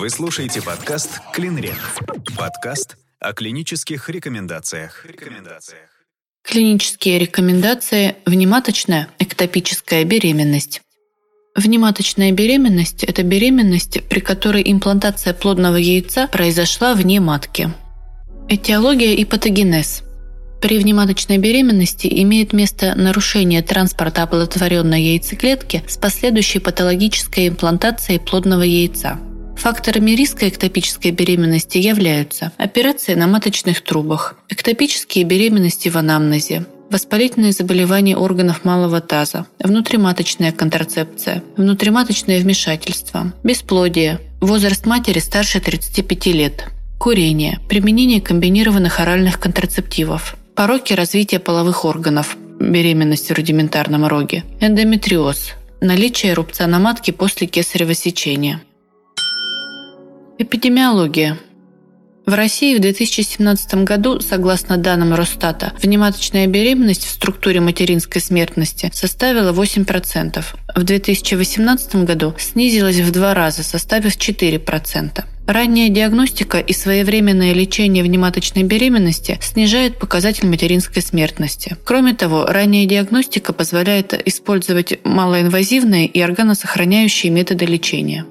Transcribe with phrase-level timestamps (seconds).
[0.00, 1.76] Вы слушаете подкаст «Клинрек».
[2.34, 5.04] Подкаст о клинических рекомендациях.
[5.04, 5.90] рекомендациях.
[6.42, 10.80] Клинические рекомендации– внематочная эктопическая беременность.
[11.54, 17.68] Внематочная беременность– это беременность, при которой имплантация плодного яйца произошла вне матки.
[18.48, 20.02] Этиология и патогенез–
[20.62, 29.18] при внематочной беременности имеет место нарушение транспорта оплодотворенной яйцеклетки с последующей патологической имплантацией плодного яйца.
[29.60, 38.16] Факторами риска эктопической беременности являются операции на маточных трубах, эктопические беременности в анамнезе, воспалительные заболевания
[38.16, 46.64] органов малого таза, внутриматочная контрацепция, внутриматочное вмешательство, бесплодие, возраст матери старше 35 лет,
[46.98, 55.52] курение, применение комбинированных оральных контрацептивов, Пороки развития половых органов, беременность в рудиментарном роге, эндометриоз,
[55.82, 58.60] наличие рубца на матке после кесарево сечения.
[60.42, 61.36] Эпидемиология.
[62.24, 69.52] В России в 2017 году, согласно данным Росстата, внематочная беременность в структуре материнской смертности составила
[69.52, 70.42] 8%.
[70.74, 75.24] В 2018 году снизилась в два раза, составив 4%.
[75.46, 81.76] Ранняя диагностика и своевременное лечение внематочной беременности снижает показатель материнской смертности.
[81.84, 88.24] Кроме того, ранняя диагностика позволяет использовать малоинвазивные и органосохраняющие методы лечения.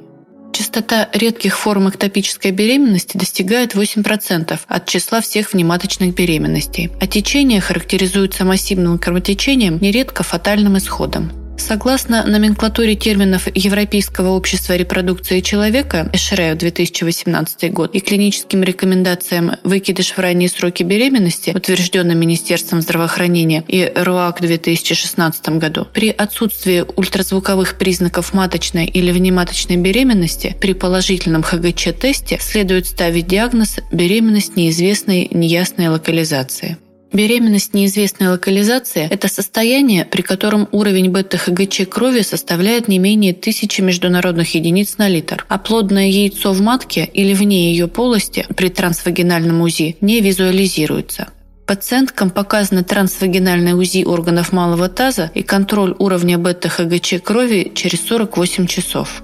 [0.54, 8.46] Частота редких форм эктопической беременности достигает 8% от числа всех внематочных беременностей, а течение характеризуется
[8.46, 11.39] массивным кровотечением, нередко фатальным исходом.
[11.60, 20.18] Согласно номенклатуре терминов Европейского общества репродукции человека ЭШРЭ 2018 год и клиническим рекомендациям «Выкидыш в
[20.18, 28.34] ранние сроки беременности», утвержденным Министерством здравоохранения и РУАК в 2016 году, при отсутствии ультразвуковых признаков
[28.34, 36.78] маточной или внематочной беременности при положительном ХГЧ-тесте следует ставить диагноз «беременность неизвестной неясной локализации».
[37.12, 44.54] Беременность неизвестной локализации– это состояние, при котором уровень бета-ХГЧ крови составляет не менее тысячи международных
[44.54, 49.98] единиц на литр, а плодное яйцо в матке или вне ее полости при трансвагинальном УЗИ
[50.02, 51.30] не визуализируется.
[51.66, 59.24] Пациенткам показано трансвагинальное УЗИ органов малого таза и контроль уровня бета-ХГЧ крови через 48 часов.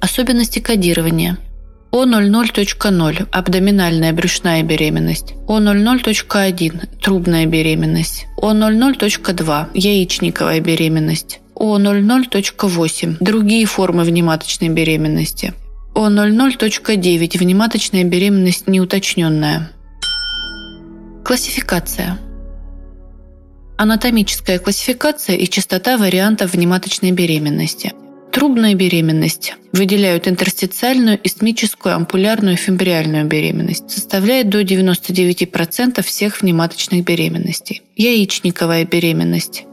[0.00, 1.38] Особенности кодирования–
[2.04, 5.34] о00.0– абдоминальная брюшная беременность.
[5.48, 8.26] О00.1– трубная беременность.
[8.36, 11.40] О00.2– яичниковая беременность.
[11.54, 15.54] О00.8– другие формы внематочной беременности.
[15.94, 19.70] О00.9– внематочная беременность неуточненная.
[21.24, 22.18] Классификация.
[23.78, 27.94] Анатомическая классификация и частота вариантов внематочной беременности–
[28.36, 33.90] Трубная беременность выделяют интерстициальную, истмическую, ампулярную фимбриальную беременность.
[33.90, 37.80] Составляет до 99% всех внематочных беременностей.
[37.96, 39.64] Яичниковая беременность.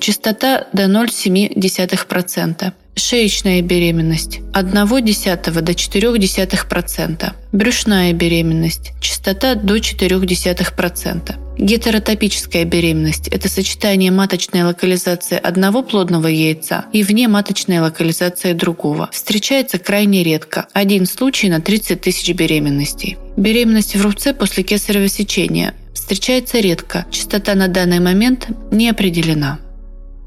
[0.00, 2.72] Частота до 0,7%.
[2.96, 7.32] Шеечная беременность– от 0,1 до 0,4%.
[7.52, 11.47] Брюшная беременность– частота до 0,4%.
[11.58, 19.10] Гетеротопическая беременность– это сочетание маточной локализации одного плодного яйца и внематочной локализации другого.
[19.12, 23.18] Встречается крайне редко– один случай на 30 тысяч беременностей.
[23.36, 29.58] Беременность в рубце после кесарево сечения встречается редко, частота на данный момент не определена.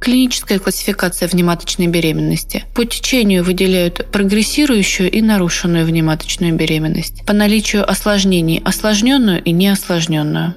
[0.01, 2.65] Клиническая классификация внематочной беременности.
[2.73, 7.23] По течению выделяют прогрессирующую и нарушенную внематочную беременность.
[7.25, 10.55] По наличию осложнений– осложненную и неосложненную.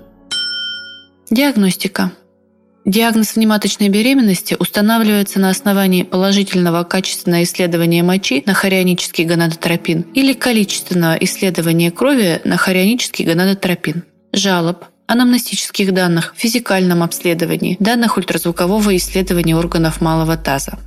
[1.30, 2.12] Диагностика.
[2.84, 11.14] Диагноз внематочной беременности устанавливается на основании положительного качественного исследования мочи на хорионический гонадотропин или количественного
[11.14, 14.04] исследования крови на хорионический гонадотропин.
[14.34, 20.78] Жалоб, анамнестических данных, физикальном обследовании, данных ультразвукового исследования органов малого таза.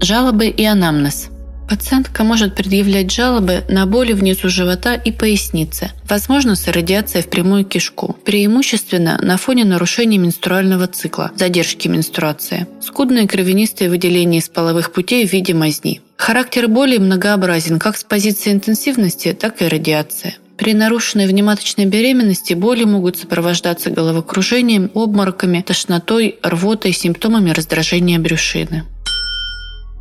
[0.00, 1.30] Жалобы и анамнез.
[1.68, 7.64] Пациентка может предъявлять жалобы на боли внизу живота и поясницы, возможно, с радиацией в прямую
[7.64, 15.26] кишку, преимущественно на фоне нарушения менструального цикла, задержки менструации, скудные кровянистые выделения из половых путей
[15.26, 16.02] в виде мазни.
[16.16, 20.36] Характер боли многообразен как с позиции интенсивности, так и радиации.
[20.56, 28.84] При нарушенной внематочной беременности боли могут сопровождаться головокружением, обмороками, тошнотой, рвотой, симптомами раздражения брюшины.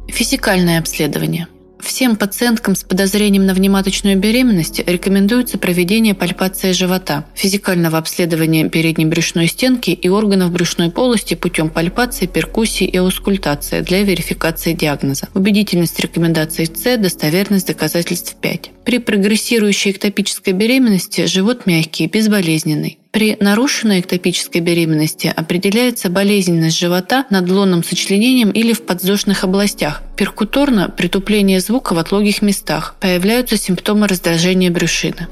[0.08, 1.48] Физикальное обследование.
[1.86, 9.48] Всем пациенткам с подозрением на внематочную беременность рекомендуется проведение пальпации живота, физикального обследования передней брюшной
[9.48, 15.30] стенки и органов брюшной полости путем пальпации, перкуссии и аускультации для верификации диагноза.
[15.36, 18.72] Убедительность рекомендаций С, достоверность доказательств 5.
[18.84, 22.98] При прогрессирующей эктопической беременности живот мягкий, безболезненный.
[23.16, 30.04] При нарушенной эктопической беременности определяется болезненность живота над лонным сочленением или в подвздошных областях.
[30.18, 32.98] Перкуторно– притупление звука в отлогих местах.
[33.00, 35.30] Появляются симптомы раздражения брюшины.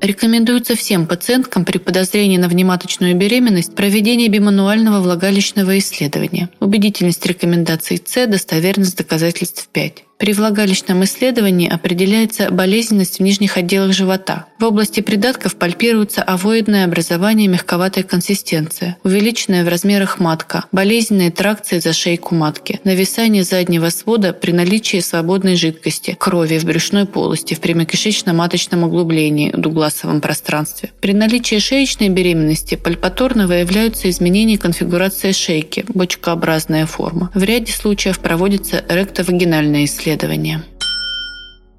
[0.00, 6.48] Рекомендуется всем пациенткам при подозрении на внематочную беременность проведение бимануального влагалищного исследования.
[6.60, 10.04] Убедительность рекомендаций С, достоверность доказательств 5.
[10.22, 14.46] При влагалищном исследовании определяется болезненность в нижних отделах живота.
[14.60, 21.92] В области придатков пальпируется овоидное образование мягковатой консистенции, увеличенная в размерах матка, болезненные тракции за
[21.92, 28.84] шейку матки, нависание заднего свода при наличии свободной жидкости, крови в брюшной полости, в прямокишечно-маточном
[28.84, 30.92] углублении, в дугласовом пространстве.
[31.00, 37.32] При наличии шеечной беременности пальпаторно выявляются изменения конфигурации шейки, бочкообразная форма.
[37.34, 40.62] В ряде случаев проводится ректовагинальное исследование исследования.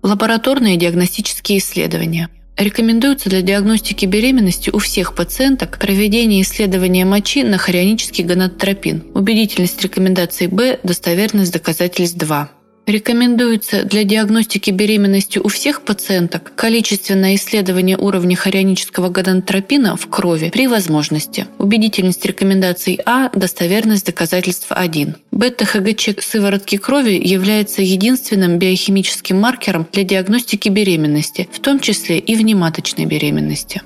[0.01, 2.29] Лабораторные диагностические исследования.
[2.57, 9.03] Рекомендуется для диагностики беременности у всех пациенток проведение исследования мочи на хорионический гонадотропин.
[9.13, 12.49] Убедительность рекомендаций Б, достоверность доказательств 2.
[12.85, 20.67] Рекомендуется для диагностики беременности у всех пациенток количественное исследование уровня хорионического гонадотропина в крови при
[20.67, 21.47] возможности.
[21.59, 25.15] Убедительность рекомендаций А, достоверность доказательств 1.
[25.31, 33.05] Бета-ХГЧ сыворотки крови является единственным биохимическим маркером для диагностики беременности, в том числе и внематочной
[33.05, 33.81] беременности.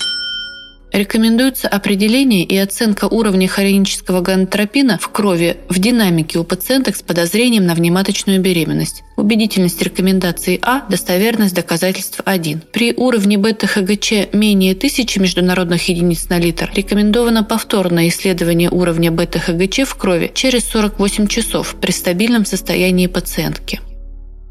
[0.98, 7.68] Рекомендуется определение и оценка уровня хорионического гонотропина в крови в динамике у пациенток с подозрением
[7.68, 9.04] на внематочную беременность.
[9.16, 12.64] Убедительность рекомендаций А, достоверность доказательств 1.
[12.74, 19.96] При уровне бета-ХГЧ менее 1000 международных единиц на литр рекомендовано повторное исследование уровня бета-ХГЧ в
[19.98, 23.82] крови через 48 часов при стабильном состоянии пациентки.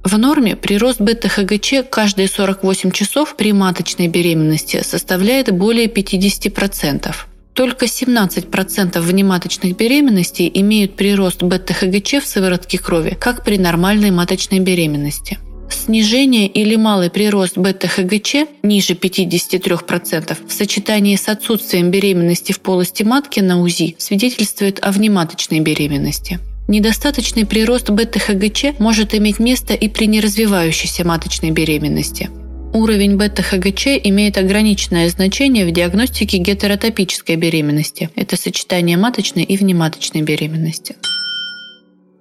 [0.07, 7.13] В норме прирост бета-ХГЧ каждые 48 часов при маточной беременности составляет более 50%.
[7.55, 15.41] Только 17% внематочных беременностей имеют прирост бета-ХГЧ в сыворотке крови, как при нормальной маточной беременности.
[15.69, 23.41] Снижение или малый прирост бета-ХГЧ ниже 53% в сочетании с отсутствием беременности в полости матки
[23.41, 26.39] на УЗИ свидетельствует о внематочной беременности.
[26.69, 32.29] Недостаточный прирост бета-ХГЧ может иметь место и при неразвивающейся маточной беременности.
[32.73, 38.11] Уровень бета-ХГЧ имеет ограниченное значение в диагностике гетеротопической беременности.
[38.17, 40.97] Это сочетание маточной и внематочной беременности.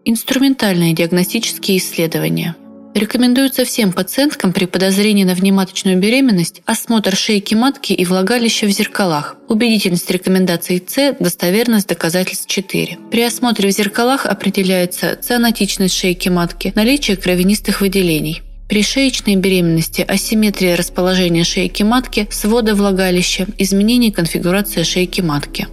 [0.06, 2.56] Инструментальные диагностические исследования–
[2.96, 9.36] Рекомендуется всем пациенткам при подозрении на внематочную беременность осмотр шейки матки и влагалища в зеркалах.
[9.50, 12.98] Убедительность рекомендаций С, достоверность доказательств 4.
[13.12, 18.44] При осмотре в зеркалах определяется цианотичность шейки матки, наличие кровянистых выделений.
[18.70, 25.68] При шеечной беременности асимметрия расположения шейки матки, свода влагалища, изменение конфигурации шейки матки.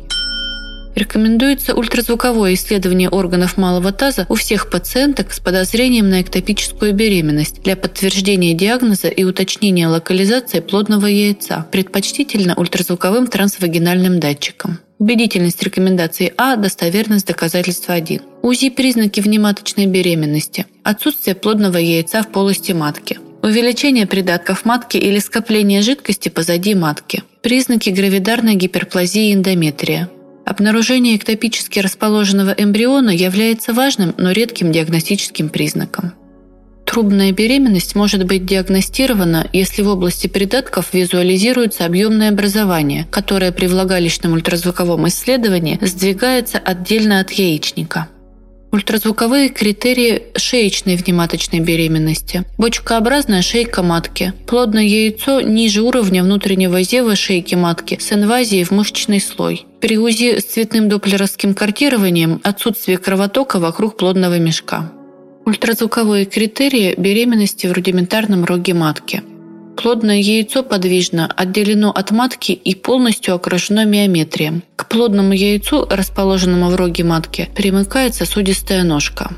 [0.94, 7.76] Рекомендуется ультразвуковое исследование органов малого таза у всех пациенток с подозрением на эктопическую беременность для
[7.76, 14.80] подтверждения диагноза и уточнения локализации плодного яйца, предпочтительно ультразвуковым трансвагинальным датчиком.
[14.98, 18.20] Убедительность рекомендаций А, достоверность доказательства 1.
[18.42, 20.66] УЗИ– признаки внематочной беременности.
[20.84, 23.18] Отсутствие плодного яйца в полости матки.
[23.42, 27.24] Увеличение придатков матки или скопление жидкости позади матки.
[27.40, 30.08] Признаки гравидарной гиперплазии эндометрия.
[30.44, 36.14] Обнаружение эктопически расположенного эмбриона является важным, но редким диагностическим признаком.
[36.84, 44.32] Трубная беременность может быть диагностирована, если в области придатков визуализируется объемное образование, которое при влагалищном
[44.32, 48.08] ультразвуковом исследовании сдвигается отдельно от яичника.
[48.72, 52.44] Ультразвуковые критерии шеечной внематочной беременности.
[52.56, 54.32] Бочкообразная шейка матки.
[54.46, 59.66] Плодное яйцо ниже уровня внутреннего зева шейки матки с инвазией в мышечный слой.
[59.82, 64.90] При УЗИ с цветным доплеровским картированием отсутствие кровотока вокруг плодного мешка.
[65.44, 69.22] Ультразвуковые критерии беременности в рудиментарном роге матки.
[69.76, 74.62] Плодное яйцо подвижно, отделено от матки и полностью окружено миометрием.
[74.92, 79.30] Плодному яйцу, расположенному в роге матки, примыкает сосудистая ножка.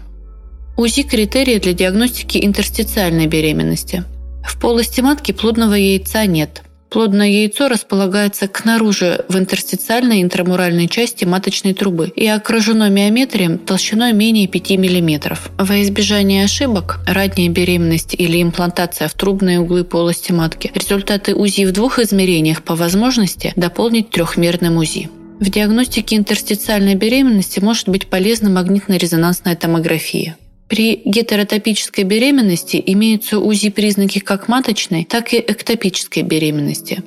[0.77, 4.03] УЗИ– критерии для диагностики интерстициальной беременности.
[4.45, 6.63] В полости матки плодного яйца нет.
[6.91, 14.13] Плодное яйцо располагается к наружу в интерстициальной интрамуральной части маточной трубы и окружено миометрием толщиной
[14.13, 15.39] менее 5 мм.
[15.57, 21.73] Во избежание ошибок, ранняя беременность или имплантация в трубные углы полости матки, результаты УЗИ в
[21.73, 25.11] двух измерениях по возможности дополнить трехмерным УЗИ.
[25.41, 30.37] В диагностике интерстициальной беременности может быть полезна магнитно-резонансная томография.
[30.69, 37.03] При гетеротопической беременности имеются УЗИ признаки как маточной, так и эктопической беременности.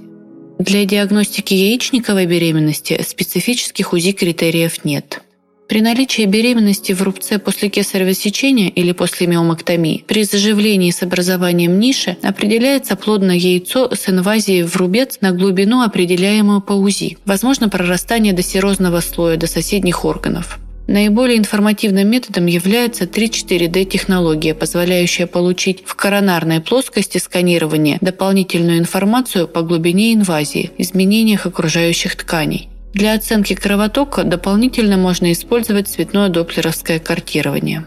[0.59, 5.21] Для диагностики яичниковой беременности специфических УЗИ критериев нет.
[5.67, 11.77] При наличии беременности в рубце после кесарево сечения или после миомэктомии при заживлении с образованием
[11.77, 17.17] ниши определяется плодное яйцо с инвазией в рубец на глубину, определяемую по УЗИ.
[17.25, 20.57] Возможно прорастание до серозного слоя до соседних органов.
[20.87, 30.13] Наиболее информативным методом является 3-4D-технология, позволяющая получить в коронарной плоскости сканирования дополнительную информацию по глубине
[30.13, 32.69] инвазии, изменениях окружающих тканей.
[32.97, 37.85] Для оценки кровотока дополнительно можно использовать цветное доплеровское картирование.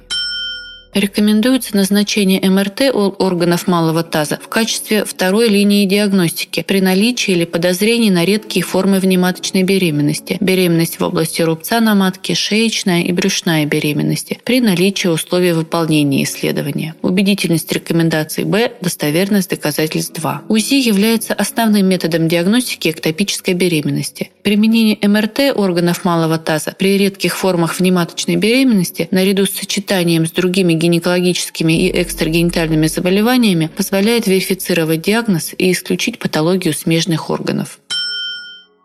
[0.94, 8.10] Рекомендуется назначение МРТ органов малого таза в качестве второй линии диагностики при наличии или подозрении
[8.10, 14.40] на редкие формы внематочной беременности, беременность в области рубца на матке, шеечная и брюшная беременности,
[14.44, 16.96] при наличии условий выполнения исследования.
[17.02, 20.42] Убедительность рекомендаций Б, достоверность доказательств 2.
[20.48, 24.32] УЗИ является основным методом диагностики эктопической беременности.
[24.42, 30.79] Применение МРТ органов малого таза при редких формах внематочной беременности наряду с сочетанием с другими
[30.80, 37.78] гинекологическими и экстрагенитальными заболеваниями позволяет верифицировать диагноз и исключить патологию смежных органов.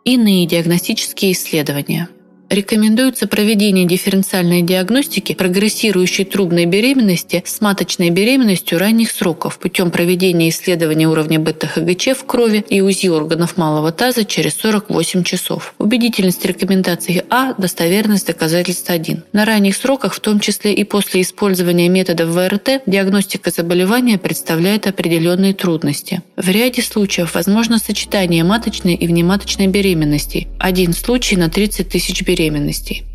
[0.04, 2.10] Иные диагностические исследования–
[2.56, 11.10] Рекомендуется проведение дифференциальной диагностики прогрессирующей трубной беременности с маточной беременностью ранних сроков путем проведения исследования
[11.10, 15.74] уровня бета-ХГЧ в крови и УЗИ органов малого таза через 48 часов.
[15.80, 19.26] Убедительность рекомендаций А, достоверность доказательств 1.
[19.34, 25.54] На ранних сроках, в том числе и после использования методов ВРТ, диагностика заболевания представляет определенные
[25.54, 26.22] трудности.
[26.36, 30.48] В ряде случаев возможно сочетание маточной и внематочной беременности.
[30.60, 33.06] Один случай на 30 тысяч беременностей.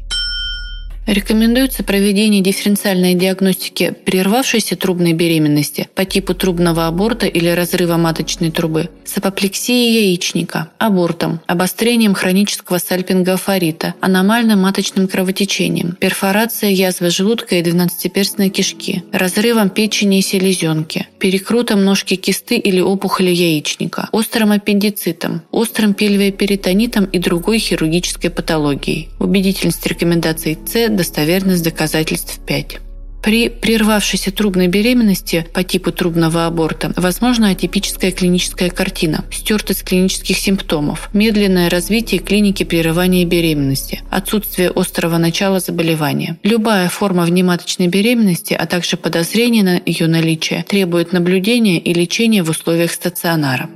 [1.06, 8.90] Рекомендуется проведение дифференциальной диагностики прервавшейся трубной беременности по типу трубного аборта или разрыва маточной трубы,
[9.04, 18.50] с апоплексией яичника, абортом, обострением хронического сальпингофорита, аномальным маточным кровотечением, перфорацией язвы желудка и двенадцатиперстной
[18.50, 27.06] кишки, разрывом печени и селезенки, перекрутом ножки кисты или опухоли яичника, острым аппендицитом, острым пельвиоперитонитом
[27.06, 29.08] и другой хирургической патологией.
[29.18, 32.80] Убедительность рекомендаций С достоверность доказательств 5.
[33.22, 41.10] При прервавшейся трубной беременности по типу трубного аборта возможна атипическая клиническая картина, стертость клинических симптомов,
[41.12, 46.38] медленное развитие клиники прерывания беременности, отсутствие острого начала заболевания.
[46.42, 52.48] Любая форма внематочной беременности, а также подозрение на ее наличие требует наблюдения и лечения в
[52.48, 53.68] условиях стационара.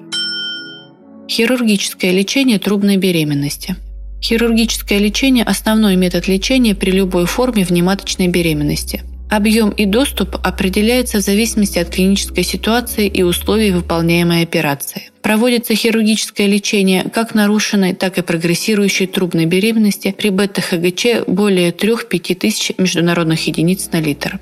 [1.28, 3.76] Хирургическое лечение трубной беременности–
[4.24, 9.02] Хирургическое лечение– основной метод лечения при любой форме внематочной беременности.
[9.30, 15.10] Объем и доступ определяется в зависимости от клинической ситуации и условий выполняемой операции.
[15.20, 22.72] Проводится хирургическое лечение как нарушенной, так и прогрессирующей трубной беременности при бета-ХГЧ более 3-5 тысяч
[22.78, 24.40] международных единиц на литр.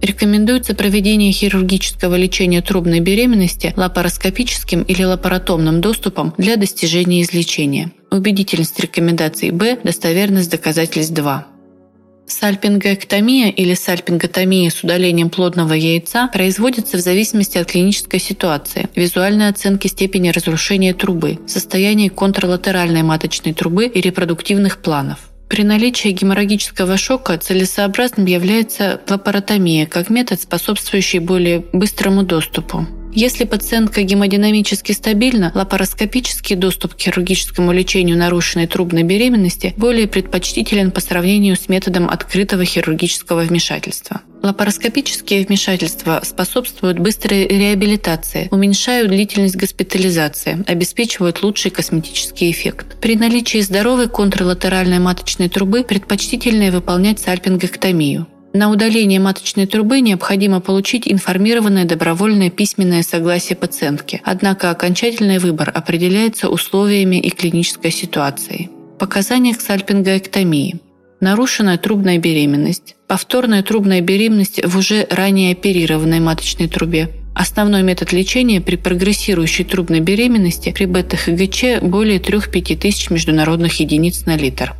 [0.00, 7.90] Рекомендуется проведение хирургического лечения трубной беременности лапароскопическим или лапаротомным доступом для достижения излечения.
[8.10, 11.46] Убедительность рекомендаций Б, достоверность доказательств 2.
[12.26, 19.86] Сальпингоэктомия или сальпинготомия с удалением плодного яйца производится в зависимости от клинической ситуации, визуальной оценки
[19.86, 25.18] степени разрушения трубы, состояния контрлатеральной маточной трубы и репродуктивных планов.
[25.48, 32.86] При наличии геморрагического шока целесообразным является лапаротомия как метод, способствующий более быстрому доступу.
[33.12, 41.00] Если пациентка гемодинамически стабильна, лапароскопический доступ к хирургическому лечению нарушенной трубной беременности более предпочтителен по
[41.00, 44.20] сравнению с методом открытого хирургического вмешательства.
[44.42, 52.96] Лапароскопические вмешательства способствуют быстрой реабилитации, уменьшают длительность госпитализации, обеспечивают лучший косметический эффект.
[53.00, 58.28] При наличии здоровой контрлатеральной маточной трубы предпочтительнее выполнять сальпингоктомию.
[58.52, 66.48] На удаление маточной трубы необходимо получить информированное добровольное письменное согласие пациентки, однако окончательный выбор определяется
[66.48, 68.70] условиями и клинической ситуацией.
[68.98, 70.80] Показания к сальпингоэктомии.
[71.20, 78.60] Нарушенная трубная беременность, повторная трубная беременность в уже ранее оперированной маточной трубе, Основной метод лечения
[78.60, 84.74] при прогрессирующей трубной беременности при бета-ХГЧ более 3-5 тысяч международных единиц на литр.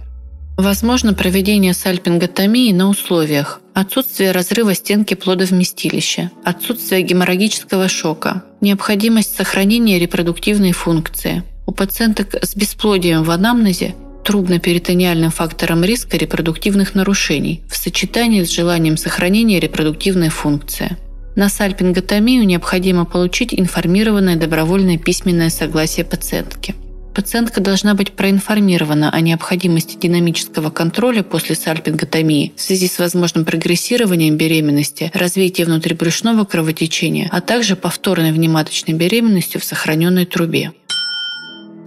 [0.59, 10.73] Возможно проведение сальпинготомии на условиях отсутствие разрыва стенки плодовместилища, отсутствие геморрагического шока, необходимость сохранения репродуктивной
[10.73, 11.43] функции.
[11.67, 18.97] У пациенток с бесплодием в анамнезе трубно-перитониальным фактором риска репродуктивных нарушений в сочетании с желанием
[18.97, 20.97] сохранения репродуктивной функции.
[21.37, 26.75] На сальпинготомию необходимо получить информированное добровольное письменное согласие пациентки.
[27.15, 34.37] Пациентка должна быть проинформирована о необходимости динамического контроля после сальпинготомии в связи с возможным прогрессированием
[34.37, 40.73] беременности, развитием внутрибрюшного кровотечения, а также повторной внематочной беременностью в сохраненной трубе.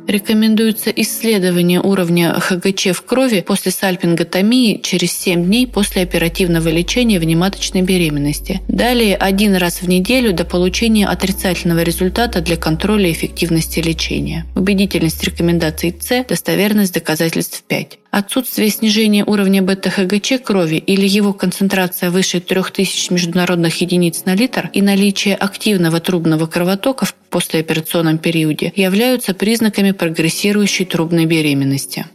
[0.08, 7.82] Рекомендуется исследование уровня ХГЧ в крови после сальпинготомии через 7 дней после оперативного лечения внематочной
[7.82, 8.62] беременности.
[8.68, 14.46] Далее один раз в неделю до получения отрицательного результата для контроля эффективности лечения.
[14.56, 18.00] Убедительность рекомендаций С, достоверность доказательств 5.
[18.12, 24.84] Отсутствие снижения уровня бета-ХГЧ крови или его концентрация выше 3000 международных единиц на литр и
[24.84, 32.06] наличие активного трубного кровотока в послеоперационном периоде являются признаками прогрессирующей трубной беременности.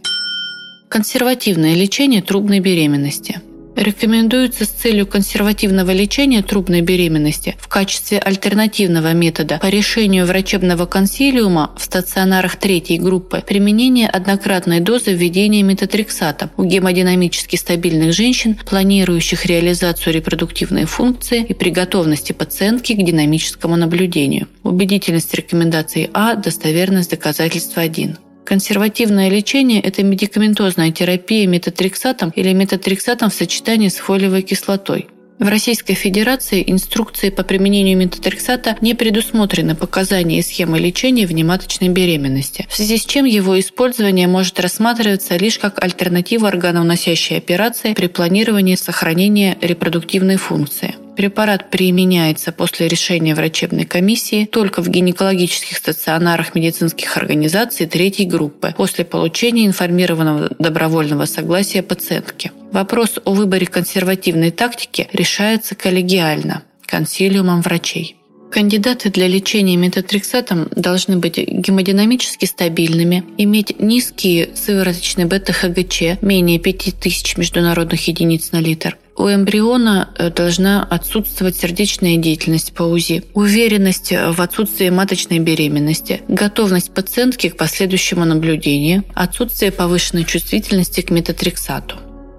[0.88, 3.40] Консервативное лечение трубной беременности–
[3.78, 11.72] рекомендуется с целью консервативного лечения трубной беременности в качестве альтернативного метода по решению врачебного консилиума
[11.78, 20.14] в стационарах третьей группы применение однократной дозы введения метатрексата у гемодинамически стабильных женщин, планирующих реализацию
[20.14, 24.48] репродуктивной функции и при готовности пациентки к динамическому наблюдению.
[24.62, 28.18] Убедительность рекомендаций А, достоверность доказательства 1.
[28.48, 35.06] Консервативное лечение– это медикаментозная терапия метатрексатом или метатрексатом в сочетании с фолиевой кислотой.
[35.38, 42.66] В Российской Федерации инструкции по применению метатрексата не предусмотрены показания и схемы лечения внематочной беременности,
[42.70, 48.76] в связи с чем его использование может рассматриваться лишь как альтернатива органовносящей операции при планировании
[48.76, 50.94] сохранения репродуктивной функции.
[51.18, 59.04] Препарат применяется после решения врачебной комиссии только в гинекологических стационарах медицинских организаций третьей группы после
[59.04, 62.52] получения информированного добровольного согласия пациентки.
[62.70, 68.14] Вопрос о выборе консервативной тактики решается коллегиально консилиумом врачей.
[68.52, 78.06] Кандидаты для лечения метатрексатом должны быть гемодинамически стабильными, иметь низкие сывороточные бета-ХГЧ, менее 5000 международных
[78.06, 84.88] единиц на литр, у эмбриона э, должна отсутствовать сердечная деятельность по УЗИ, уверенность в отсутствии
[84.88, 91.96] маточной беременности, готовность пациентки к последующему наблюдению, отсутствие повышенной чувствительности к метатрексату.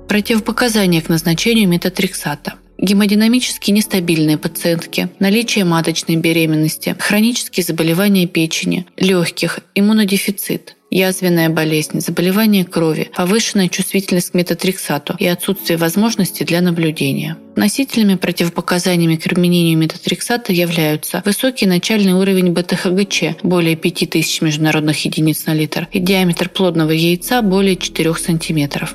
[0.08, 10.76] Противопоказания к назначению метатрексата– гемодинамически нестабильные пациентки, наличие маточной беременности, хронические заболевания печени, легких, иммунодефицит,
[10.90, 17.38] язвенная болезнь, заболевание крови, повышенная чувствительность к метатрексату и отсутствие возможности для наблюдения.
[17.56, 25.54] Носителями противопоказаниями к применению метатрексата являются высокий начальный уровень БТХГЧ более 5000 международных единиц на
[25.54, 28.88] литр и диаметр плодного яйца более 4 см.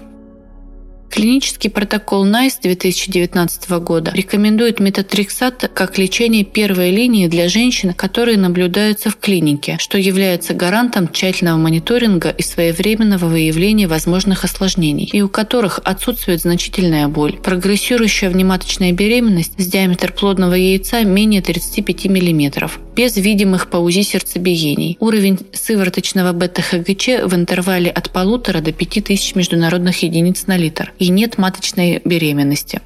[1.14, 9.10] Клинический протокол NICE 2019 года рекомендует метатрексат как лечение первой линии для женщин, которые наблюдаются
[9.10, 15.78] в клинике, что является гарантом тщательного мониторинга и своевременного выявления возможных осложнений, и у которых
[15.84, 23.70] отсутствует значительная боль, прогрессирующая внематочная беременность с диаметр плодного яйца менее 35 мм, без видимых
[23.70, 30.56] по УЗИ сердцебиений, уровень сывороточного бета-ХГЧ в интервале от полутора до 5000 международных единиц на
[30.56, 32.80] литр и нет маточной беременности.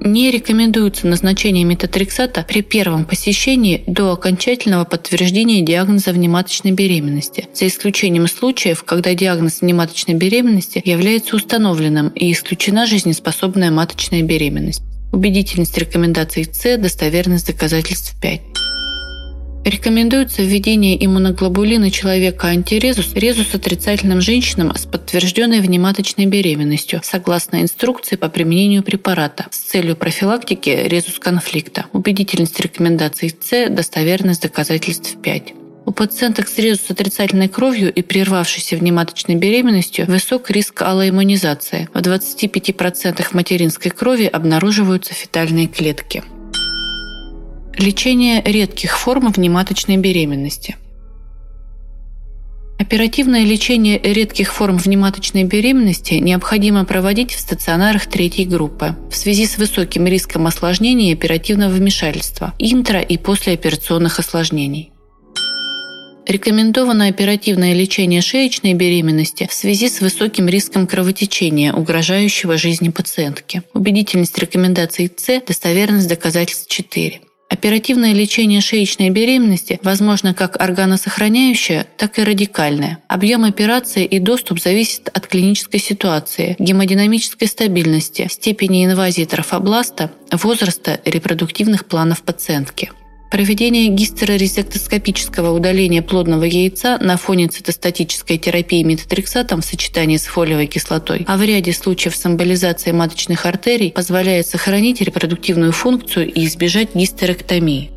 [0.00, 8.26] Не рекомендуется назначение метатрексата при первом посещении до окончательного подтверждения диагноза внематочной беременности, за исключением
[8.26, 14.82] случаев, когда диагноз внематочной беременности является установленным и исключена жизнеспособная маточная беременность.
[15.12, 18.40] Убедительность рекомендаций С, достоверность доказательств 5.
[19.64, 28.28] Рекомендуется введение иммуноглобулина человека антирезус резус отрицательным женщинам с подтвержденной внематочной беременностью, согласно инструкции по
[28.28, 31.86] применению препарата с целью профилактики резус-конфликта.
[31.94, 35.54] Убедительность рекомендаций С, достоверность доказательств 5.
[35.86, 41.88] У пациенток с резус отрицательной кровью и прервавшейся внематочной беременностью высок риск аллоиммунизации.
[41.94, 46.22] В 25% материнской крови обнаруживаются фетальные клетки.
[47.78, 50.76] Лечение редких форм внематочной беременности.
[52.78, 59.58] Оперативное лечение редких форм внематочной беременности необходимо проводить в стационарах третьей группы в связи с
[59.58, 64.92] высоким риском осложнений и оперативного вмешательства, интра- и послеоперационных осложнений.
[66.28, 73.62] Рекомендовано оперативное лечение шеечной беременности в связи с высоким риском кровотечения, угрожающего жизни пациентки.
[73.74, 77.20] Убедительность рекомендаций С, достоверность доказательств 4.
[77.54, 82.98] Оперативное лечение шеечной беременности возможно как органосохраняющее, так и радикальное.
[83.06, 91.84] Объем операции и доступ зависят от клинической ситуации, гемодинамической стабильности, степени инвазии трофобласта, возраста репродуктивных
[91.84, 92.90] планов пациентки.
[93.34, 101.24] Проведение гистерорезектоскопического удаления плодного яйца на фоне цитостатической терапии метатрексатом в сочетании с фолиевой кислотой,
[101.26, 107.90] а в ряде случаев с эмболизацией маточных артерий позволяет сохранить репродуктивную функцию и избежать гистерэктомии.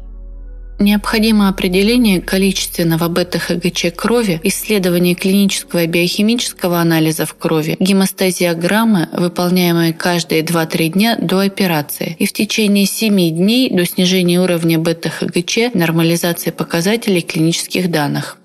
[0.80, 10.44] Необходимо определение количественного бета-ХГЧ крови, исследование клинического и биохимического анализа в крови, гемостазиограммы, выполняемые каждые
[10.44, 17.22] 2-3 дня до операции и в течение 7 дней до снижения уровня бета-ХГЧ нормализации показателей
[17.22, 18.38] клинических данных.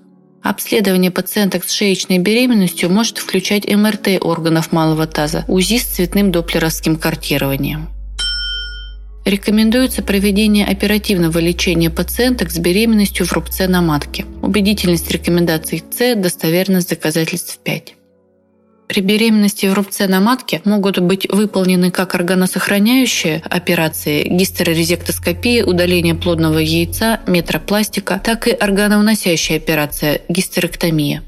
[0.43, 6.97] Обследование пациенток с шеечной беременностью может включать МРТ органов малого таза, УЗИ с цветным доплеровским
[6.97, 7.91] картированием.
[9.25, 14.27] Рекомендуется проведение оперативного лечения пациенток с беременностью в рубце на матке.
[14.43, 17.95] Убедительность рекомендаций С, достоверность доказательств 5.
[18.89, 26.59] При беременности в рубце на матке могут быть выполнены как органосохраняющие операции, гистерорезектоскопия, удаление плодного
[26.59, 31.23] яйца, метропластика, так и органоуносящая операция, гистерэктомия.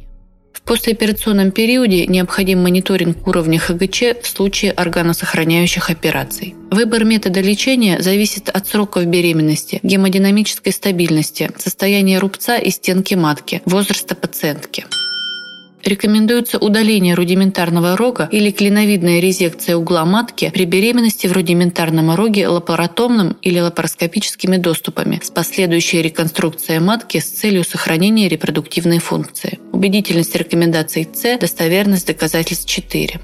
[0.65, 6.55] Послеоперационном периоде необходим мониторинг уровня ХГЧ в случае органосохраняющих операций.
[6.71, 14.15] Выбор метода лечения зависит от сроков беременности, гемодинамической стабильности, состояния рубца и стенки матки, возраста
[14.15, 14.87] пациентки.
[15.85, 23.37] Рекомендуется удаление рудиментарного рога или клиновидная резекция угла матки при беременности в рудиментарном роге лапаротомным
[23.43, 29.59] или лапароскопическими доступами с последующей реконструкцией матки с целью сохранения репродуктивной функции.
[29.73, 33.21] Убедительность рекомендаций С, достоверность доказательств 4.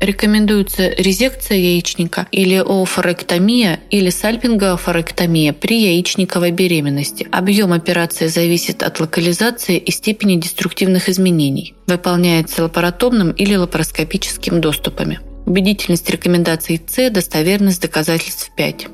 [0.00, 7.26] Рекомендуется резекция яичника или оофоректомия или сальпингоофоректомия при яичниковой беременности.
[7.32, 11.74] Объем операции зависит от локализации и степени деструктивных изменений.
[11.86, 15.20] Выполняется лапаротомным или лапароскопическим доступами.
[15.46, 18.88] Убедительность рекомендаций С, достоверность доказательств 5.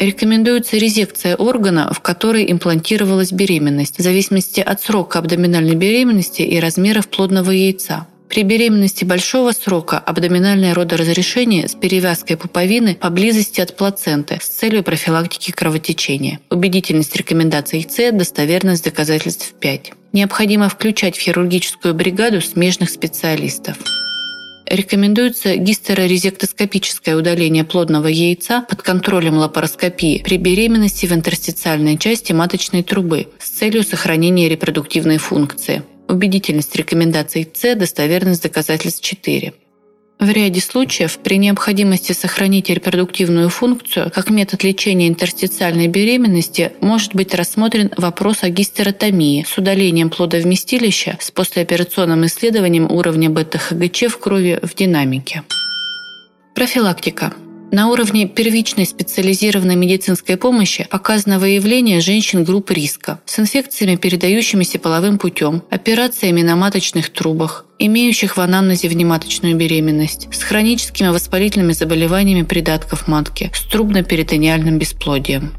[0.00, 7.08] Рекомендуется резекция органа, в который имплантировалась беременность, в зависимости от срока абдоминальной беременности и размеров
[7.08, 8.06] плодного яйца.
[8.28, 15.50] При беременности большого срока абдоминальное родоразрешение с перевязкой пуповины поблизости от плаценты с целью профилактики
[15.50, 16.38] кровотечения.
[16.50, 19.92] Убедительность рекомендаций С, достоверность доказательств 5.
[20.12, 23.78] Необходимо включать в хирургическую бригаду смежных специалистов.
[24.66, 33.28] Рекомендуется гистерорезектоскопическое удаление плодного яйца под контролем лапароскопии при беременности в интерстициальной части маточной трубы
[33.38, 35.82] с целью сохранения репродуктивной функции.
[36.08, 39.52] Убедительность рекомендаций С, достоверность доказательств 4.
[40.18, 47.34] В ряде случаев при необходимости сохранить репродуктивную функцию как метод лечения интерстициальной беременности может быть
[47.34, 54.74] рассмотрен вопрос о гистеротомии с удалением плодовместилища с послеоперационным исследованием уровня бета-ХГЧ в крови в
[54.74, 55.44] динамике.
[56.54, 57.32] Профилактика.
[57.70, 65.18] На уровне первичной специализированной медицинской помощи показано выявление женщин групп риска с инфекциями, передающимися половым
[65.18, 73.06] путем, операциями на маточных трубах, имеющих в анамнезе внематочную беременность, с хроническими воспалительными заболеваниями придатков
[73.06, 75.52] матки, с трубно-перитониальным бесплодием.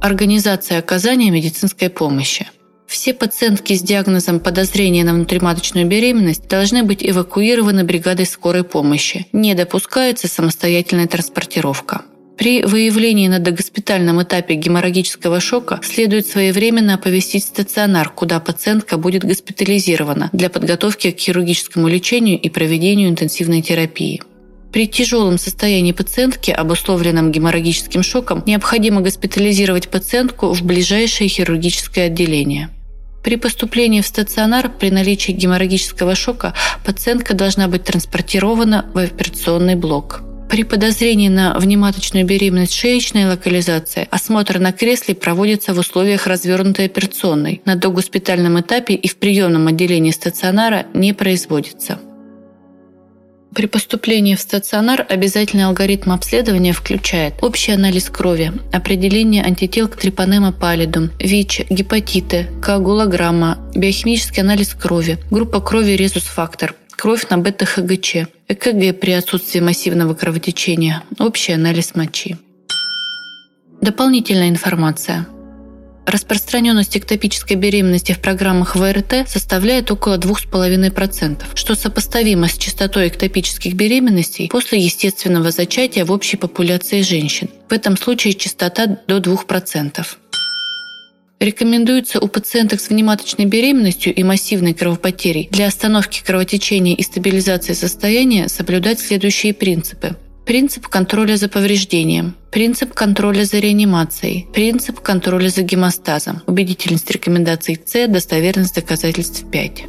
[0.00, 2.46] Организация оказания медицинской помощи–
[2.88, 9.26] все пациентки с диагнозом подозрения на внутриматочную беременность должны быть эвакуированы бригадой скорой помощи.
[9.32, 12.02] Не допускается самостоятельная транспортировка.
[12.38, 20.30] При выявлении на догоспитальном этапе геморрагического шока следует своевременно оповестить стационар, куда пациентка будет госпитализирована
[20.32, 24.22] для подготовки к хирургическому лечению и проведению интенсивной терапии.
[24.72, 32.70] При тяжелом состоянии пациентки, обусловленном геморрагическим шоком, необходимо госпитализировать пациентку в ближайшее хирургическое отделение.
[33.28, 40.22] При поступлении в стационар при наличии геморрагического шока пациентка должна быть транспортирована в операционный блок.
[40.48, 47.60] При подозрении на внематочную беременность шеечной локализации осмотр на кресле проводится в условиях развернутой операционной.
[47.66, 51.98] На догоспитальном этапе и в приемном отделении стационара не производится.
[53.54, 60.52] При поступлении в стационар обязательный алгоритм обследования включает общий анализ крови, определение антител к трипанема
[60.52, 69.12] паллидум, ВИЧ, гепатиты, коагулограмма, биохимический анализ крови, группа крови резус-фактор, кровь на бета-ХГЧ, ЭКГ при
[69.12, 72.36] отсутствии массивного кровотечения, общий анализ мочи.
[73.80, 75.26] Дополнительная информация–
[76.08, 84.48] Распространенность эктопической беременности в программах ВРТ составляет около 2,5%, что сопоставимо с частотой эктопических беременностей
[84.48, 87.50] после естественного зачатия в общей популяции женщин.
[87.68, 90.06] В этом случае частота до 2%.
[91.40, 98.48] Рекомендуется у пациенток с внематочной беременностью и массивной кровопотерей для остановки кровотечения и стабилизации состояния
[98.48, 100.16] соблюдать следующие принципы–
[100.48, 108.08] принцип контроля за повреждением, принцип контроля за реанимацией, принцип контроля за гемостазом, убедительность рекомендаций С,
[108.08, 109.84] достоверность доказательств 5.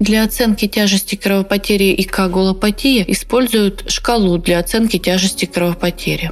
[0.00, 6.30] Для оценки тяжести кровопотери и коагулопатии используют шкалу для оценки тяжести кровопотери.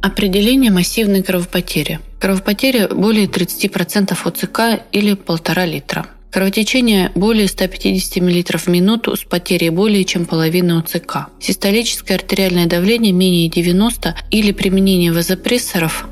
[0.00, 2.00] Определение массивной кровопотери.
[2.18, 6.06] Кровопотеря более 30% ОЦК или 1,5 литра.
[6.36, 11.28] Кровотечение более 150 мл в минуту с потерей более чем половины УЦК.
[11.40, 16.06] Систолическое артериальное давление менее 90 или применение вазопрессоров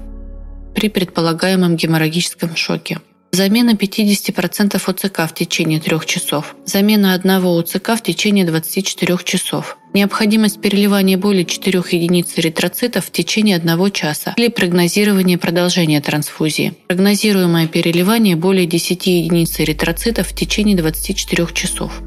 [0.74, 3.00] при предполагаемом геморрагическом шоке.
[3.34, 6.54] Замена 50% ОЦК в течение 3 часов.
[6.66, 9.76] Замена одного ОЦК в течение 24 часов.
[9.92, 16.74] Необходимость переливания более 4 единиц эритроцитов в течение 1 часа или прогнозирование продолжения трансфузии.
[16.86, 22.02] Прогнозируемое переливание более 10 единиц эритроцитов в течение 24 часов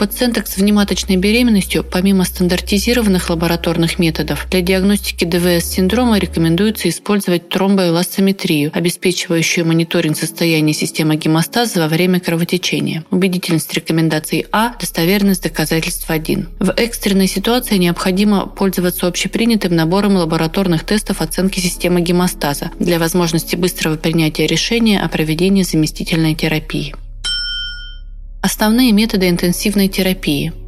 [0.00, 9.66] пациенток с внематочной беременностью, помимо стандартизированных лабораторных методов, для диагностики ДВС-синдрома рекомендуется использовать тромбоэластометрию, обеспечивающую
[9.66, 13.04] мониторинг состояния системы гемостаза во время кровотечения.
[13.10, 16.48] Убедительность рекомендаций А, достоверность доказательств 1.
[16.58, 23.96] В экстренной ситуации необходимо пользоваться общепринятым набором лабораторных тестов оценки системы гемостаза для возможности быстрого
[23.96, 26.94] принятия решения о проведении заместительной терапии.
[28.52, 30.52] Основные методы интенсивной терапии–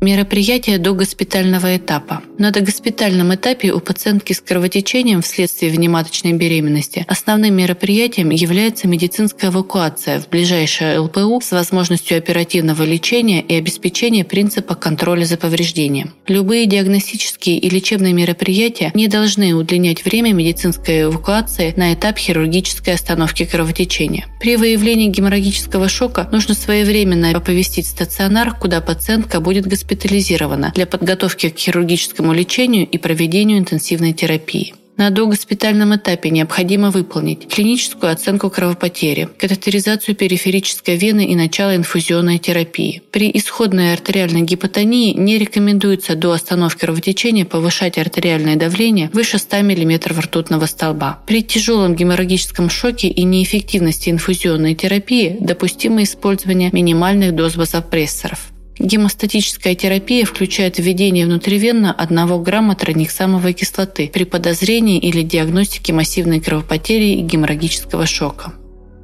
[0.00, 2.22] Мероприятия до госпитального этапа.
[2.38, 10.20] На догоспитальном этапе у пациентки с кровотечением вследствие внематочной беременности основным мероприятием является медицинская эвакуация
[10.20, 16.14] в ближайшее ЛПУ с возможностью оперативного лечения и обеспечения принципа контроля за повреждением.
[16.28, 23.44] Любые диагностические и лечебные мероприятия не должны удлинять время медицинской эвакуации на этап хирургической остановки
[23.44, 24.26] кровотечения.
[24.38, 31.48] При выявлении геморрагического шока нужно своевременно оповестить стационар, куда пациентка будет госпитализирована госпитализирована для подготовки
[31.48, 34.74] к хирургическому лечению и проведению интенсивной терапии.
[34.98, 43.02] На догоспитальном этапе необходимо выполнить клиническую оценку кровопотери, катетеризацию периферической вены и начало инфузионной терапии.
[43.12, 50.18] При исходной артериальной гипотонии не рекомендуется до остановки кровотечения повышать артериальное давление выше 100 мм
[50.20, 51.20] ртутного столба.
[51.26, 58.50] При тяжелом геморрагическом шоке и неэффективности инфузионной терапии допустимо использование минимальных доз вазопрессоров.
[58.78, 67.16] Гемостатическая терапия включает введение внутривенно 1 грамма трониксамовой кислоты при подозрении или диагностике массивной кровопотери
[67.16, 68.54] и геморрагического шока.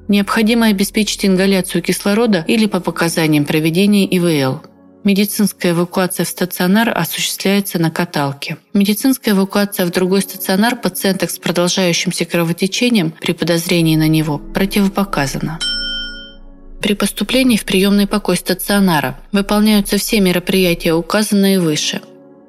[0.06, 4.60] Необходимо обеспечить ингаляцию кислорода или по показаниям проведения ИВЛ.
[5.02, 8.56] Медицинская эвакуация в стационар осуществляется на каталке.
[8.72, 15.58] Медицинская эвакуация в другой стационар пациенток с продолжающимся кровотечением при подозрении на него противопоказана.
[16.84, 22.02] При поступлении в приемный покой стационара выполняются все мероприятия, указанные выше.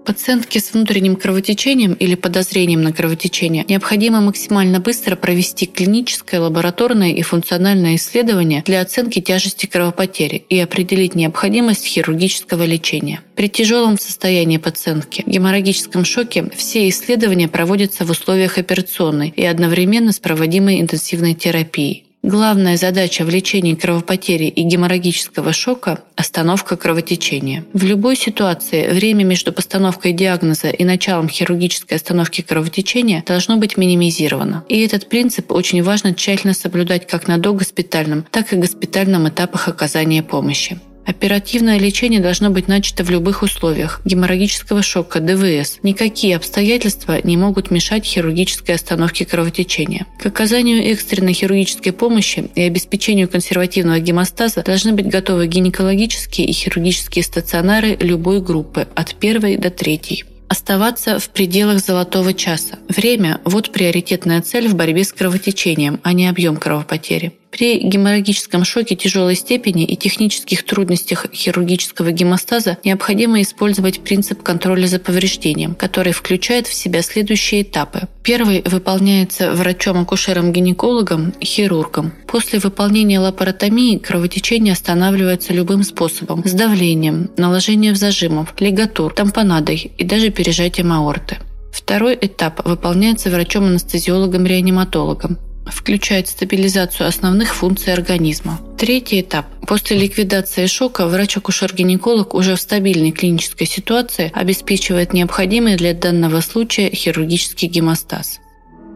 [0.05, 7.21] Пациентке с внутренним кровотечением или подозрением на кровотечение необходимо максимально быстро провести клиническое, лабораторное и
[7.21, 13.21] функциональное исследование для оценки тяжести кровопотери и определить необходимость хирургического лечения.
[13.35, 20.19] При тяжелом состоянии пациентки, геморрагическом шоке, все исследования проводятся в условиях операционной и одновременно с
[20.19, 22.04] проводимой интенсивной терапией.
[22.27, 27.65] Главная задача в лечении кровопотери и геморрагического шока– остановка кровотечения.
[27.73, 34.63] В любой ситуации время между постановкой диагноза и началом хирургической остановки кровотечения должно быть минимизировано.
[34.69, 40.23] И этот принцип очень важно тщательно соблюдать как на догоспитальном, так и госпитальном этапах оказания
[40.23, 40.79] помощи.
[41.05, 45.79] Оперативное лечение должно быть начато в любых условиях геморрагического шока, ДВС.
[45.83, 50.07] Никакие обстоятельства не могут мешать хирургической остановке кровотечения.
[50.19, 57.23] К оказанию экстренной хирургической помощи и обеспечению консервативного гемостаза должны быть готовы гинекологические и хирургические
[57.23, 60.25] стационары любой группы от первой до третьей.
[60.47, 62.77] Оставаться в пределах золотого часа.
[62.87, 67.33] Время– вот приоритетная цель в борьбе с кровотечением, а не объем кровопотери.
[67.57, 74.99] При геморрагическом шоке тяжелой степени и технических трудностях хирургического гемостаза необходимо использовать принцип контроля за
[74.99, 78.09] повреждением, который включает в себя следующие этапы.
[78.23, 82.11] Первый выполняется врачом-акушером-гинекологом, хирургом.
[82.27, 90.29] После выполнения лапаротомии кровотечение останавливается любым способом– с давлением, наложением зажимов, лигатур, тампонадой и даже
[90.29, 91.37] пережатием аорты.
[91.71, 98.59] Второй этап выполняется врачом-анестезиологом-реаниматологом включает стабилизацию основных функций организма.
[98.77, 99.45] Третий этап.
[99.67, 107.67] После ликвидации шока врач-акушер-гинеколог уже в стабильной клинической ситуации обеспечивает необходимый для данного случая хирургический
[107.67, 108.39] гемостаз.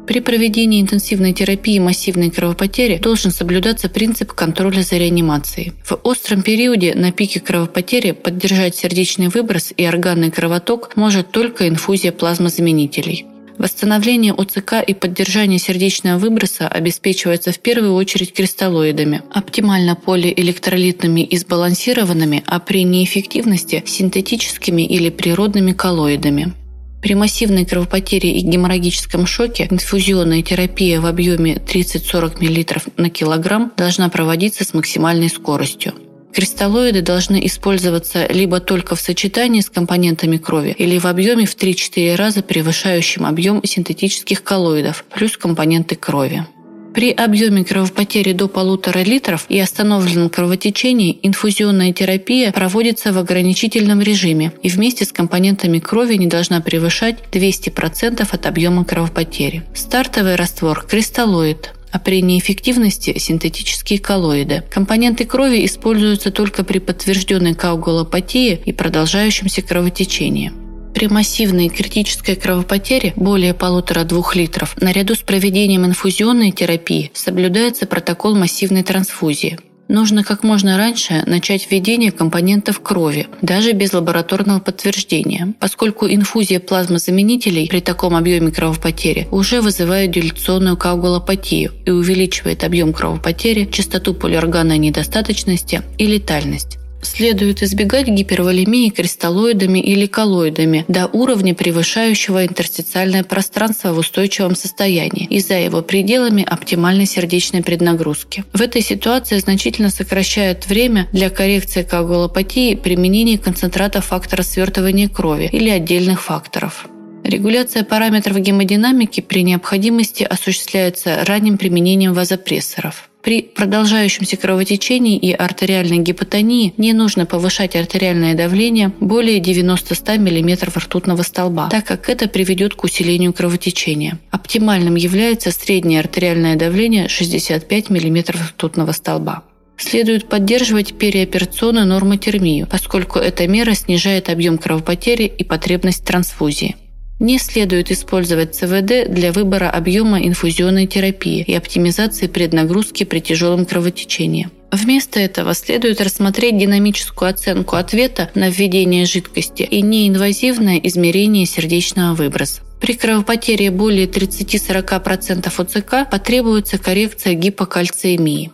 [0.09, 5.73] При проведении интенсивной терапии массивной кровопотери должен соблюдаться принцип контроля за реанимацией.
[5.83, 12.11] В остром периоде на пике кровопотери поддержать сердечный выброс и органный кровоток может только инфузия
[12.11, 13.27] плазмозаменителей.
[13.59, 22.41] Восстановление ОЦК и поддержание сердечного выброса обеспечивается в первую очередь кристаллоидами, оптимально полиэлектролитными и сбалансированными,
[22.47, 26.53] а при неэффективности– синтетическими или природными коллоидами.
[27.01, 34.07] При массивной кровопотере и геморрагическом шоке инфузионная терапия в объеме 30-40 мл на килограмм должна
[34.07, 35.93] проводиться с максимальной скоростью.
[36.33, 42.15] Кристаллоиды должны использоваться либо только в сочетании с компонентами крови или в объеме в 3-4
[42.15, 46.45] раза превышающем объем синтетических коллоидов плюс компоненты крови.
[46.93, 54.53] При объеме кровопотери до полутора литров и остановленном кровотечении инфузионная терапия проводится в ограничительном режиме
[54.63, 59.63] и вместе с компонентами крови не должна превышать 200% от объема кровопотери.
[59.75, 64.63] Стартовый раствор– кристаллоид, а при неэффективности– синтетические коллоиды.
[64.69, 70.51] Компоненты крови используются только при подтвержденной коагулопатии и продолжающемся кровотечении.
[70.93, 78.83] При массивной критической кровопотере более полутора-двух литров наряду с проведением инфузионной терапии соблюдается протокол массивной
[78.83, 86.61] трансфузии– нужно как можно раньше начать введение компонентов крови, даже без лабораторного подтверждения, поскольку инфузия
[86.61, 94.77] плазмозаменителей при таком объеме кровопотери уже вызывает дилационную коагулопатию и увеличивает объем кровопотери, частоту полиорганной
[94.77, 96.77] недостаточности и летальность.
[97.01, 105.39] Следует избегать гиперволемии кристаллоидами или коллоидами до уровня, превышающего интерстициальное пространство в устойчивом состоянии и
[105.39, 108.43] за его пределами оптимальной сердечной преднагрузки.
[108.53, 115.69] В этой ситуации значительно сокращает время для коррекции коагулопатии применение концентрата фактора свертывания крови или
[115.69, 116.87] отдельных факторов.
[117.23, 123.09] Регуляция параметров гемодинамики при необходимости осуществляется ранним применением вазопрессоров.
[123.21, 131.21] При продолжающемся кровотечении и артериальной гипотонии не нужно повышать артериальное давление более 90-100 мм ртутного
[131.23, 134.19] столба, так как это приведет к усилению кровотечения.
[134.31, 139.43] Оптимальным является среднее артериальное давление 65 мм ртутного столба.
[139.77, 146.75] Следует поддерживать переоперационную нормотермию, поскольку эта мера снижает объем кровопотери и потребность трансфузии.
[147.19, 154.49] Не следует использовать ЦВД для выбора объема инфузионной терапии и оптимизации преднагрузки при тяжелом кровотечении.
[154.71, 162.61] Вместо этого следует рассмотреть динамическую оценку ответа на введение жидкости и неинвазивное измерение сердечного выброса.
[162.79, 168.53] При кровопотере более 30-40% ОЦК потребуется коррекция гипокальциемии.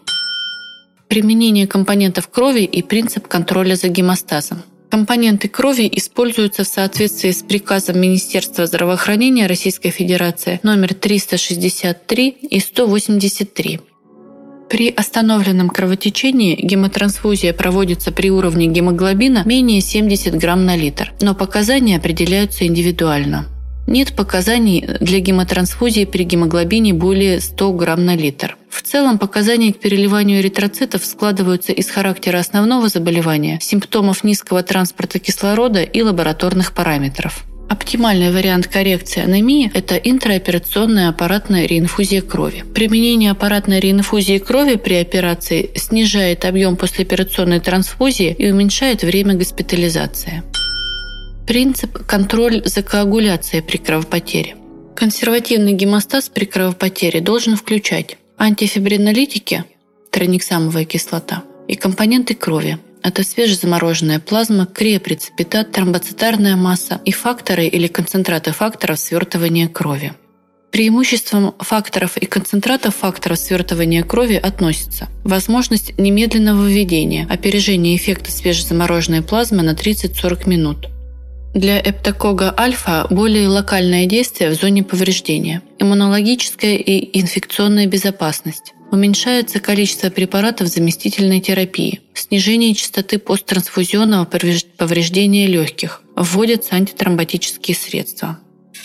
[1.08, 4.64] Применение компонентов крови и принцип контроля за гемостазом.
[4.90, 13.80] Компоненты крови используются в соответствии с приказом Министерства здравоохранения Российской Федерации номер 363 и 183.
[14.70, 21.98] При остановленном кровотечении гемотрансфузия проводится при уровне гемоглобина менее 70 грамм на литр, но показания
[21.98, 23.48] определяются индивидуально.
[23.88, 28.58] Нет показаний для гемотрансфузии при гемоглобине более 100 грамм на литр.
[28.70, 35.84] В целом показания к переливанию эритроцитов складываются из характера основного заболевания, симптомов низкого транспорта кислорода
[35.84, 37.46] и лабораторных параметров.
[37.70, 42.64] Оптимальный вариант коррекции анемии– это интраоперационная аппаратная реинфузия крови.
[42.76, 50.44] Применение аппаратной реинфузии крови при операции снижает объем послеоперационной трансфузии и уменьшает время госпитализации.
[51.48, 54.56] Принцип– контроль за коагуляцией при кровопотере.
[54.96, 59.64] Консервативный гемостаз при кровопотере должен включать антифибринолитики,
[60.12, 62.80] трониксамовая кислота, и компоненты крови.
[63.04, 70.14] Это свежезамороженная плазма, криопреципитат, тромбоцитарная масса и факторы или концентраты факторов свертывания крови.
[70.72, 79.62] Преимуществом факторов и концентратов факторов свертывания крови относятся возможность немедленного введения, опережение эффекта свежезамороженной плазмы
[79.62, 80.88] на 30-40 минут–
[81.56, 88.74] Для эптокога альфа более локальное действие в зоне повреждения, иммунологическая и инфекционная безопасность.
[88.92, 98.38] Уменьшается количество препаратов заместительной терапии, снижение частоты посттрансфузионного повреждения легких, вводятся антитромботические средства.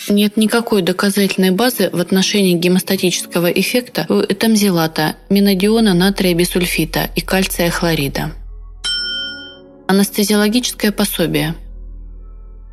[0.07, 7.69] Нет никакой доказательной базы в отношении гемостатического эффекта у этамзилата, минодиона натрия бисульфита и кальция
[7.69, 8.31] хлорида.
[9.87, 11.53] Анестезиологическое пособие.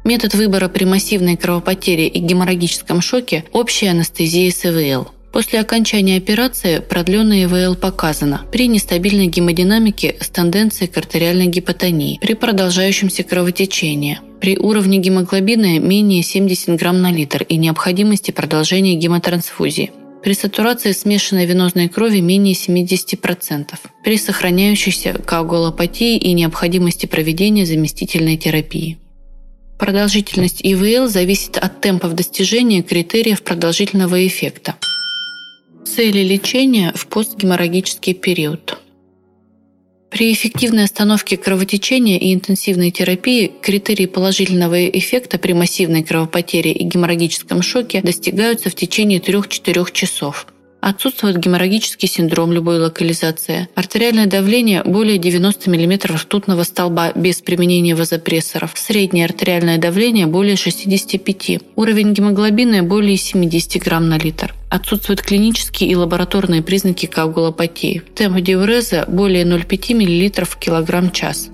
[0.09, 5.09] Метод выбора при массивной кровопотере и геморрагическом шоке– общая анестезия с ИВЛ.
[5.35, 12.33] После окончания операции продленная ИВЛ показана при нестабильной гемодинамике с тенденцией к артериальной гипотонии, при
[12.33, 19.91] продолжающемся кровотечении, при уровне гемоглобина менее 70 грамм на литр и необходимости продолжения гемотрансфузии,
[20.25, 28.97] при сатурации смешанной венозной крови менее 70%, при сохраняющейся коагулопатии и необходимости проведения заместительной терапии.
[29.79, 34.75] Продолжительность ИВЛ зависит от темпов достижения критериев продолжительного эффекта.
[35.87, 38.79] Цели лечения в постгеморрагический период.
[40.11, 47.63] При эффективной остановке кровотечения и интенсивной терапии критерии положительного эффекта при массивной кровопотере и геморрагическом
[47.63, 50.49] шоке достигаются в течение 3-4 часов–
[50.81, 53.69] Отсутствует геморрагический синдром любой локализации.
[53.75, 58.73] Артериальное давление более 90 мм ртутного столба без применения вазопрессоров.
[58.77, 61.61] Среднее артериальное давление более 65.
[61.75, 64.55] Уровень гемоглобина более 70 грамм на литр.
[64.71, 68.03] Отсутствуют клинические и лабораторные признаки коагулопатии.
[68.15, 71.49] Темп диуреза более 0,5 мл в килограмм-час.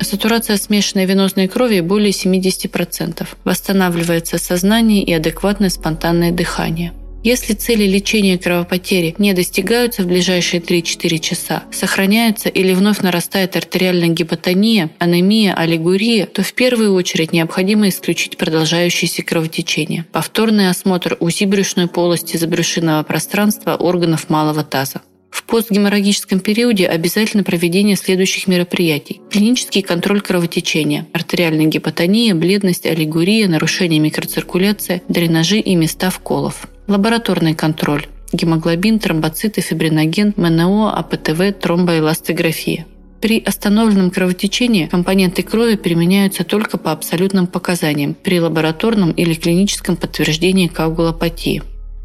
[0.00, 3.26] Сатурация смешанной венозной крови более 70%.
[3.44, 6.92] Восстанавливается сознание и адекватное спонтанное дыхание.
[7.24, 14.08] Если цели лечения кровопотери не достигаются в ближайшие 3-4 часа, сохраняется или вновь нарастает артериальная
[14.08, 20.04] гипотония, анемия, олигурия, то в первую очередь необходимо исключить продолжающееся кровотечение.
[20.10, 25.02] Повторный осмотр УЗИ брюшной полости забрюшинного пространства органов малого таза.
[25.32, 29.22] В постгеморрагическом периоде обязательно проведение следующих мероприятий.
[29.30, 36.68] Клинический контроль кровотечения, артериальная гипотония, бледность, олигурия, нарушение микроциркуляции, дренажи и места вколов.
[36.86, 38.06] Лабораторный контроль.
[38.32, 42.86] Гемоглобин, тромбоциты, фибриноген, МНО, АПТВ, тромбоэластография.
[43.22, 50.66] При остановленном кровотечении компоненты крови применяются только по абсолютным показаниям при лабораторном или клиническом подтверждении
[50.66, 51.62] коагулопатии.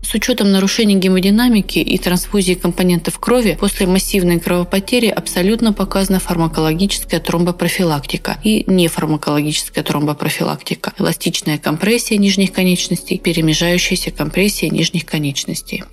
[0.09, 8.37] С учетом нарушений гемодинамики и трансфузии компонентов крови после массивной кровопотери абсолютно показана фармакологическая тромбопрофилактика
[8.41, 15.83] и нефармакологическая тромбопрофилактика, эластичная компрессия нижних конечностей, перемежающаяся компрессия нижних конечностей.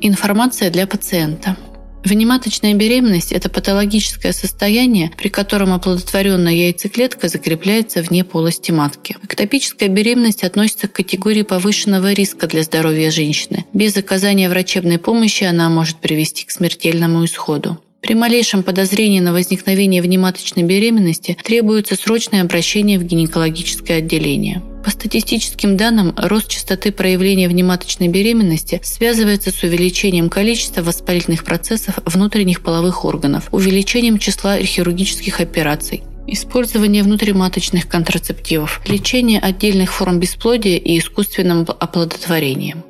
[0.00, 1.56] Информация для пациента.
[2.04, 9.16] Внематочная беременность– это патологическое состояние, при котором оплодотворенная яйцеклетка закрепляется вне полости матки.
[9.22, 13.64] Эктопическая беременность относится к категории повышенного риска для здоровья женщины.
[13.72, 17.78] Без оказания врачебной помощи она может привести к смертельному исходу.
[18.02, 24.60] При малейшем подозрении на возникновение внематочной беременности требуется срочное обращение в гинекологическое отделение.
[24.84, 32.60] По статистическим данным, рост частоты проявления внематочной беременности связывается с увеличением количества воспалительных процессов внутренних
[32.60, 41.66] половых органов, увеличением числа хирургических операций, Использование внутриматочных контрацептивов, лечение отдельных форм бесплодия и искусственным
[41.68, 42.82] оплодотворением.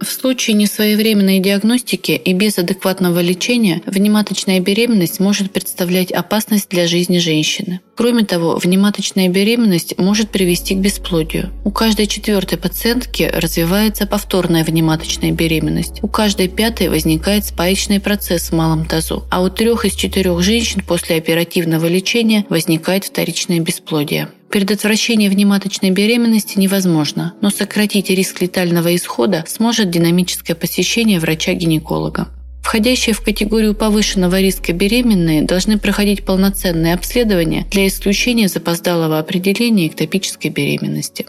[0.00, 7.18] В случае несвоевременной диагностики и без адекватного лечения внематочная беременность может представлять опасность для жизни
[7.18, 7.80] женщины.
[7.96, 11.50] Кроме того, внематочная беременность может привести к бесплодию.
[11.66, 16.02] У каждой четвертой пациентки развивается повторная внематочная беременность.
[16.02, 19.24] У каждой пятой возникает спаечный процесс в малом тазу.
[19.30, 24.28] А у трех из четырех женщин после оперативного лечения возникает вторичное бесплодие.
[24.50, 32.26] Предотвращение внематочной беременности невозможно, но сократить риск летального исхода сможет динамическое посещение врача-гинеколога.
[32.60, 40.50] Входящие в категорию повышенного риска беременные должны проходить полноценные обследования для исключения запоздалого определения эктопической
[40.50, 41.26] беременности.